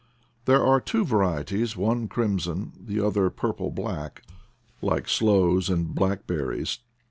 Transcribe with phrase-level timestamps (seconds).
[0.45, 4.23] There are two varieties, one crimson, the other purple black,
[4.81, 6.79] like sloes and blackberries.